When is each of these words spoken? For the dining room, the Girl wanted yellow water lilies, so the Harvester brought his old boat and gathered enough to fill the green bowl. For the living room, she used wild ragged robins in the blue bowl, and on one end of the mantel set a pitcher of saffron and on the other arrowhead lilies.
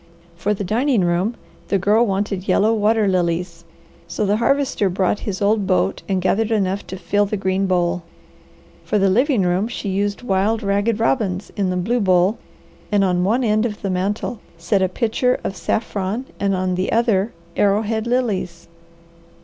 For 0.35 0.55
the 0.55 0.63
dining 0.63 1.01
room, 1.03 1.35
the 1.67 1.77
Girl 1.77 2.03
wanted 2.07 2.47
yellow 2.47 2.73
water 2.73 3.07
lilies, 3.07 3.65
so 4.07 4.25
the 4.25 4.37
Harvester 4.37 4.89
brought 4.89 5.19
his 5.29 5.43
old 5.43 5.67
boat 5.67 6.01
and 6.09 6.23
gathered 6.23 6.49
enough 6.49 6.87
to 6.87 6.97
fill 6.97 7.27
the 7.27 7.37
green 7.37 7.67
bowl. 7.67 8.01
For 8.83 8.97
the 8.97 9.11
living 9.11 9.43
room, 9.43 9.67
she 9.67 9.89
used 9.89 10.23
wild 10.23 10.63
ragged 10.63 10.99
robins 10.99 11.51
in 11.55 11.69
the 11.69 11.77
blue 11.77 11.99
bowl, 11.99 12.39
and 12.91 13.03
on 13.03 13.23
one 13.23 13.43
end 13.43 13.63
of 13.63 13.83
the 13.83 13.91
mantel 13.91 14.39
set 14.57 14.81
a 14.81 14.89
pitcher 14.89 15.39
of 15.43 15.55
saffron 15.55 16.25
and 16.39 16.55
on 16.55 16.73
the 16.73 16.91
other 16.91 17.31
arrowhead 17.55 18.07
lilies. 18.07 18.67